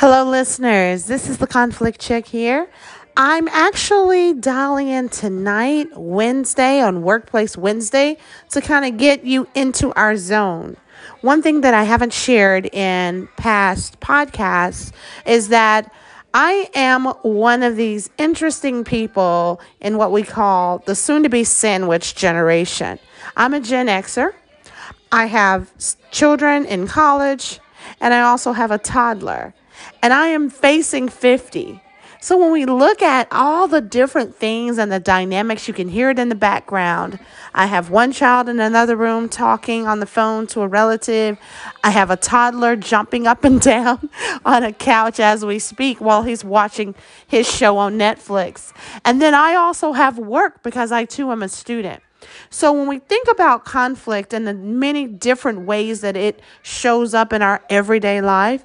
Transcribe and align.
Hello, 0.00 0.24
listeners. 0.24 1.04
This 1.04 1.28
is 1.28 1.36
the 1.36 1.46
Conflict 1.46 2.00
Chick 2.00 2.26
here. 2.26 2.70
I'm 3.18 3.48
actually 3.48 4.32
dialing 4.32 4.88
in 4.88 5.10
tonight, 5.10 5.88
Wednesday, 5.94 6.80
on 6.80 7.02
Workplace 7.02 7.54
Wednesday, 7.54 8.16
to 8.48 8.62
kind 8.62 8.86
of 8.86 8.98
get 8.98 9.24
you 9.24 9.46
into 9.54 9.92
our 9.92 10.16
zone. 10.16 10.78
One 11.20 11.42
thing 11.42 11.60
that 11.60 11.74
I 11.74 11.82
haven't 11.82 12.14
shared 12.14 12.64
in 12.74 13.28
past 13.36 14.00
podcasts 14.00 14.90
is 15.26 15.48
that 15.48 15.92
I 16.32 16.70
am 16.74 17.04
one 17.20 17.62
of 17.62 17.76
these 17.76 18.08
interesting 18.16 18.84
people 18.84 19.60
in 19.82 19.98
what 19.98 20.12
we 20.12 20.22
call 20.22 20.78
the 20.78 20.94
soon 20.94 21.24
to 21.24 21.28
be 21.28 21.44
sandwich 21.44 22.14
generation. 22.14 22.98
I'm 23.36 23.52
a 23.52 23.60
Gen 23.60 23.88
Xer. 23.88 24.32
I 25.12 25.26
have 25.26 25.70
children 26.10 26.64
in 26.64 26.86
college, 26.86 27.60
and 28.00 28.14
I 28.14 28.22
also 28.22 28.52
have 28.52 28.70
a 28.70 28.78
toddler 28.78 29.52
and 30.02 30.12
I 30.12 30.28
am 30.28 30.50
facing 30.50 31.08
50. 31.08 31.80
So 32.22 32.36
when 32.36 32.52
we 32.52 32.66
look 32.66 33.00
at 33.00 33.28
all 33.30 33.66
the 33.66 33.80
different 33.80 34.36
things 34.36 34.76
and 34.76 34.92
the 34.92 35.00
dynamics, 35.00 35.66
you 35.66 35.72
can 35.72 35.88
hear 35.88 36.10
it 36.10 36.18
in 36.18 36.28
the 36.28 36.34
background. 36.34 37.18
I 37.54 37.64
have 37.64 37.88
one 37.88 38.12
child 38.12 38.46
in 38.50 38.60
another 38.60 38.94
room 38.94 39.30
talking 39.30 39.86
on 39.86 40.00
the 40.00 40.06
phone 40.06 40.46
to 40.48 40.60
a 40.60 40.68
relative. 40.68 41.38
I 41.82 41.90
have 41.90 42.10
a 42.10 42.16
toddler 42.16 42.76
jumping 42.76 43.26
up 43.26 43.42
and 43.42 43.58
down 43.62 44.10
on 44.44 44.62
a 44.62 44.72
couch 44.72 45.18
as 45.18 45.46
we 45.46 45.58
speak 45.58 45.98
while 45.98 46.22
he's 46.22 46.44
watching 46.44 46.94
his 47.26 47.50
show 47.50 47.78
on 47.78 47.98
Netflix. 47.98 48.74
And 49.02 49.22
then 49.22 49.34
I 49.34 49.54
also 49.54 49.92
have 49.92 50.18
work 50.18 50.62
because 50.62 50.92
I 50.92 51.06
too 51.06 51.32
am 51.32 51.42
a 51.42 51.48
student. 51.48 52.02
So, 52.50 52.72
when 52.72 52.86
we 52.86 52.98
think 52.98 53.28
about 53.28 53.64
conflict 53.64 54.34
and 54.34 54.46
the 54.46 54.54
many 54.54 55.06
different 55.06 55.62
ways 55.62 56.00
that 56.00 56.16
it 56.16 56.40
shows 56.62 57.14
up 57.14 57.32
in 57.32 57.42
our 57.42 57.62
everyday 57.70 58.20
life, 58.20 58.64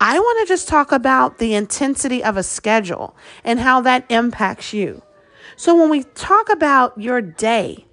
I 0.00 0.18
want 0.18 0.46
to 0.46 0.52
just 0.52 0.68
talk 0.68 0.92
about 0.92 1.38
the 1.38 1.54
intensity 1.54 2.24
of 2.24 2.36
a 2.36 2.42
schedule 2.42 3.16
and 3.44 3.60
how 3.60 3.80
that 3.82 4.04
impacts 4.08 4.72
you. 4.72 5.02
So, 5.56 5.74
when 5.74 5.90
we 5.90 6.02
talk 6.02 6.48
about 6.48 7.00
your 7.00 7.20
day, 7.20 7.86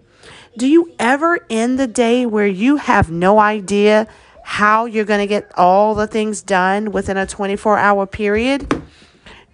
do 0.58 0.68
you 0.68 0.94
ever 1.00 1.40
end 1.50 1.80
the 1.80 1.88
day 1.88 2.26
where 2.26 2.48
you 2.48 2.78
have 2.78 3.12
no 3.12 3.40
idea 3.40 4.08
how 4.44 4.86
you're 4.86 5.06
going 5.06 5.22
to 5.22 5.28
get 5.28 5.52
all 5.58 5.96
the 5.96 6.08
things 6.08 6.42
done 6.42 6.92
within 6.92 7.18
a 7.18 7.26
24 7.26 7.78
hour 7.78 8.06
period? 8.06 8.82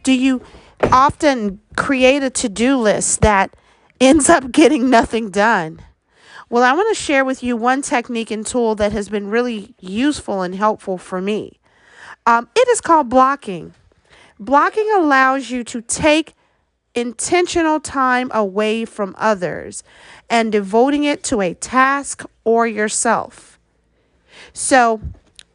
Do 0.04 0.14
you 0.14 0.42
often 0.84 1.60
create 1.76 2.24
a 2.24 2.30
to 2.30 2.50
do 2.50 2.78
list 2.78 3.22
that 3.22 3.56
ends 4.00 4.30
up 4.30 4.52
getting 4.52 4.90
nothing 4.90 5.30
done. 5.30 5.82
Well, 6.50 6.64
I 6.64 6.74
want 6.74 6.90
to 6.90 7.02
share 7.02 7.24
with 7.24 7.44
you 7.44 7.56
one 7.56 7.82
technique 7.82 8.32
and 8.32 8.46
tool 8.46 8.74
that 8.76 8.92
has 8.92 9.10
been 9.10 9.30
really 9.30 9.76
useful 9.80 10.42
and 10.42 10.56
helpful 10.56 10.98
for 10.98 11.22
me. 11.22 11.60
Um, 12.26 12.50
it 12.56 12.68
is 12.70 12.82
called 12.82 13.10
blocking. 13.10 13.74
Blocking 14.40 14.90
allows 14.96 15.52
you 15.52 15.64
to 15.66 15.82
take 15.82 16.34
intentional 16.96 17.80
time 17.80 18.32
away 18.34 18.86
from 18.86 19.16
others 19.18 19.84
and 20.30 20.52
devoting 20.52 21.04
it 21.04 21.24
to 21.26 21.42
a 21.42 21.54
task 21.54 22.24
or 22.44 22.66
yourself. 22.66 23.60
So, 24.54 25.02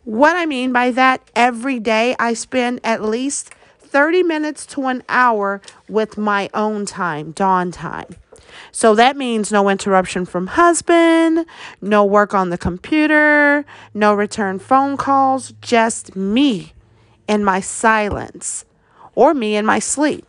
what 0.04 0.36
I 0.36 0.46
mean 0.46 0.72
by 0.72 0.90
that, 0.92 1.22
every 1.34 1.80
day 1.80 2.14
I 2.18 2.34
spend 2.34 2.80
at 2.84 3.02
least 3.02 3.52
30 3.80 4.22
minutes 4.22 4.66
to 4.66 4.86
an 4.86 5.02
hour 5.08 5.62
with 5.88 6.18
my 6.18 6.50
own 6.52 6.84
time, 6.84 7.32
dawn 7.32 7.72
time. 7.72 8.16
So 8.72 8.94
that 8.94 9.16
means 9.16 9.52
no 9.52 9.68
interruption 9.68 10.24
from 10.24 10.48
husband, 10.48 11.46
no 11.80 12.04
work 12.04 12.34
on 12.34 12.50
the 12.50 12.58
computer, 12.58 13.64
no 13.92 14.14
return 14.14 14.58
phone 14.58 14.96
calls, 14.96 15.52
just 15.60 16.16
me 16.16 16.72
in 17.28 17.44
my 17.44 17.60
silence 17.60 18.64
or 19.14 19.34
me 19.34 19.56
in 19.56 19.64
my 19.64 19.78
sleep. 19.78 20.26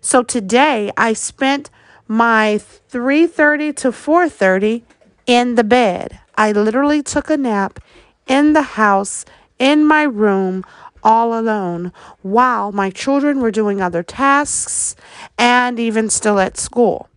So 0.00 0.22
today 0.22 0.90
I 0.96 1.12
spent 1.12 1.70
my 2.06 2.60
3:30 2.90 3.72
to 3.76 3.92
4:30 3.92 4.82
in 5.26 5.56
the 5.56 5.64
bed. 5.64 6.20
I 6.36 6.52
literally 6.52 7.02
took 7.02 7.28
a 7.30 7.36
nap 7.36 7.80
in 8.26 8.52
the 8.52 8.78
house 8.78 9.24
in 9.58 9.84
my 9.84 10.02
room 10.02 10.64
all 11.02 11.38
alone 11.38 11.92
while 12.22 12.72
my 12.72 12.90
children 12.90 13.40
were 13.40 13.50
doing 13.50 13.80
other 13.80 14.02
tasks 14.02 14.96
and 15.36 15.78
even 15.78 16.10
still 16.10 16.38
at 16.38 16.56
school. 16.56 17.08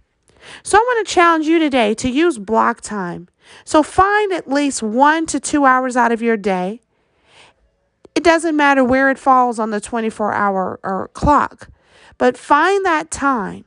So 0.64 0.78
I 0.78 0.82
want 0.82 1.08
to 1.08 1.14
challenge 1.14 1.46
you 1.46 1.60
today 1.60 1.94
to 1.96 2.10
use 2.10 2.38
block 2.38 2.82
time. 2.82 3.28
So 3.64 3.84
find 3.84 4.32
at 4.32 4.50
least 4.50 4.82
one 4.84 5.26
to 5.28 5.40
two 5.40 5.66
hours 5.66 5.98
out 5.98 6.12
of 6.12 6.22
your 6.22 6.38
day. 6.38 6.82
It 8.16 8.24
doesn't 8.24 8.56
matter 8.56 8.84
where 8.84 9.10
it 9.10 9.18
falls 9.18 9.60
on 9.60 9.72
the 9.72 9.82
24 9.82 10.34
hour 10.34 10.80
or 10.84 11.10
clock, 11.14 11.70
but 12.18 12.38
find 12.38 12.86
that 12.86 13.10
time. 13.10 13.66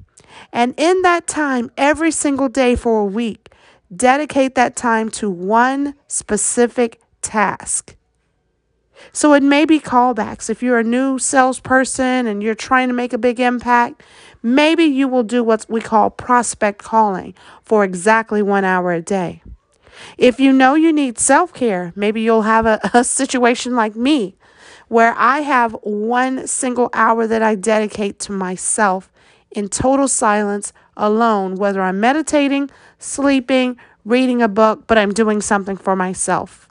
And 0.52 0.74
in 0.76 1.02
that 1.02 1.26
time, 1.26 1.70
every 1.76 2.10
single 2.10 2.48
day 2.48 2.76
for 2.76 3.00
a 3.00 3.04
week, 3.04 3.50
dedicate 3.94 4.54
that 4.54 4.76
time 4.76 5.10
to 5.10 5.30
one 5.30 5.94
specific 6.08 7.00
task. 7.22 7.96
So 9.12 9.32
it 9.34 9.42
may 9.42 9.64
be 9.64 9.80
callbacks. 9.80 10.50
If 10.50 10.62
you're 10.62 10.78
a 10.78 10.84
new 10.84 11.18
salesperson 11.18 12.26
and 12.26 12.42
you're 12.42 12.54
trying 12.54 12.88
to 12.88 12.94
make 12.94 13.12
a 13.12 13.18
big 13.18 13.40
impact, 13.40 14.02
maybe 14.42 14.84
you 14.84 15.08
will 15.08 15.22
do 15.22 15.42
what 15.42 15.66
we 15.68 15.80
call 15.80 16.10
prospect 16.10 16.78
calling 16.78 17.34
for 17.62 17.84
exactly 17.84 18.42
one 18.42 18.64
hour 18.64 18.92
a 18.92 19.00
day. 19.00 19.42
If 20.18 20.40
you 20.40 20.52
know 20.52 20.74
you 20.74 20.92
need 20.92 21.18
self 21.18 21.52
care, 21.52 21.92
maybe 21.94 22.20
you'll 22.20 22.42
have 22.42 22.66
a, 22.66 22.80
a, 22.94 23.04
situation 23.04 23.74
like 23.74 23.96
me 23.96 24.36
where 24.88 25.14
I 25.16 25.40
have 25.40 25.72
one 25.82 26.46
single 26.46 26.90
hour 26.92 27.26
that 27.26 27.42
I 27.42 27.54
dedicate 27.54 28.18
to 28.20 28.32
myself 28.32 29.10
in 29.50 29.68
total 29.68 30.08
silence 30.08 30.72
alone, 30.96 31.54
whether 31.54 31.80
I'm 31.80 32.00
meditating, 32.00 32.70
sleeping, 32.98 33.76
reading 34.04 34.42
a 34.42 34.48
book, 34.48 34.86
but 34.86 34.98
I'm 34.98 35.12
doing 35.12 35.40
something 35.40 35.76
for 35.76 35.96
myself. 35.96 36.68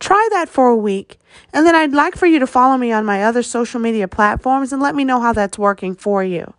Try 0.00 0.28
that 0.32 0.48
for 0.48 0.68
a 0.68 0.76
week. 0.76 1.18
And 1.52 1.66
then 1.66 1.74
I'd 1.74 1.92
like 1.92 2.16
for 2.16 2.26
you 2.26 2.38
to 2.38 2.46
follow 2.46 2.76
me 2.76 2.92
on 2.92 3.04
my 3.04 3.24
other 3.24 3.42
social 3.42 3.80
media 3.80 4.06
platforms 4.08 4.72
and 4.72 4.80
let 4.82 4.94
me 4.94 5.04
know 5.04 5.20
how 5.20 5.32
that's 5.32 5.58
working 5.58 5.94
for 5.94 6.22
you. 6.22 6.52